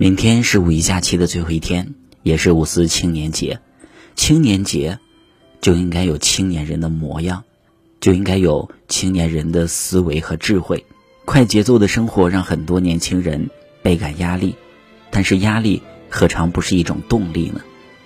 [0.00, 3.58] 明天是五一假期的最后一天，也是五四青年节。
[4.14, 5.00] 青年节
[5.60, 7.42] 就应该有青年人的模样，
[8.00, 10.86] 就应该有青年人的思维和智慧。
[11.24, 13.50] 快节奏的生活让很多年轻人
[13.82, 14.54] 倍感压力，
[15.10, 17.60] 但是压力何尝不是一种动力呢？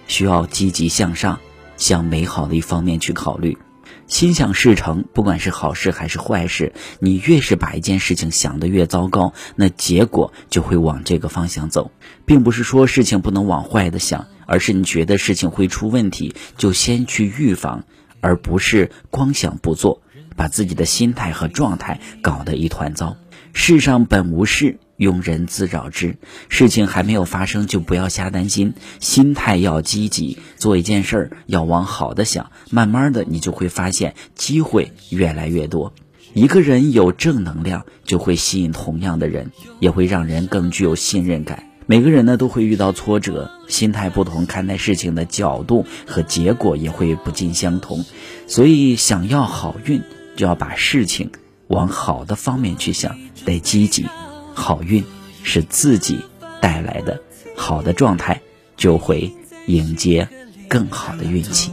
[0.09, 1.41] 需要积极向上，
[1.77, 3.59] 向美好的一方面去考虑。
[4.07, 11.91] 心想事成，不管是好事还是坏事，你越是把一件事情想得越糟糕，那结果就会往这个方向走。
[12.27, 17.85] 并不是说事情不能往坏的想，而是你觉得事情会出问题，就先去预防，
[18.21, 20.03] 而不是光想不做，
[20.37, 23.17] 把自己的心态和状态搞得一团糟。
[23.55, 24.79] 世上本无事。
[25.03, 26.17] 庸人自扰之，
[26.49, 35.93] 事情还没有发生就不要瞎担心，心态要积极，做一件事儿要往好的想，慢慢的你就会发现机会越来越多。
[36.35, 41.65] 一个人有正能量，就会吸引同样的人，也会让人更具有信任感。
[41.85, 48.05] 每个人呢都会遇到挫折，心态不同，看待事情的角度和结果也会不尽相同。
[48.47, 50.01] 所以想要好运，
[50.37, 51.33] 就要把事情
[51.67, 54.07] 往好的方面去想，得积极。
[54.55, 55.05] 好运
[55.43, 56.19] 是自己
[56.61, 57.21] 带来的，
[57.57, 58.41] 好的状态
[58.77, 59.31] 就会
[59.67, 60.27] 迎接
[60.69, 61.71] 更好的运气。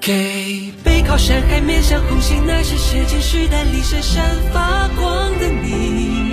[0.00, 6.32] 给背靠山海面向红星，那些时间时代里闪闪发光的你，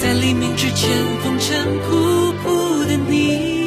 [0.00, 0.90] 在黎明之前
[1.22, 3.57] 风尘仆仆的你。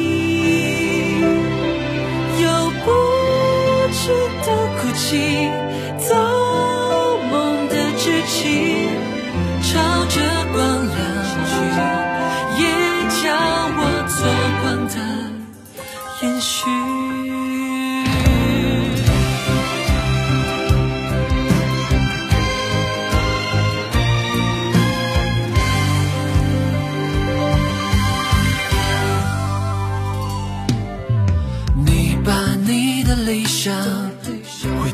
[5.98, 6.14] 造
[7.30, 8.88] 梦的志气，
[9.62, 9.70] 朝
[10.06, 10.16] 着
[10.52, 10.96] 光亮
[11.48, 11.52] 去，
[12.60, 12.62] 也
[13.22, 13.24] 叫
[13.74, 14.16] 我做
[14.62, 14.94] 光的
[16.22, 16.50] 延续。
[31.84, 32.30] 你把
[32.66, 33.72] 你的理想。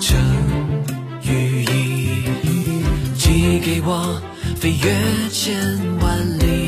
[0.00, 0.16] 成
[1.22, 2.22] 羽翼，
[3.16, 4.22] 寄给我，
[4.56, 5.56] 飞越千
[6.00, 6.67] 万里。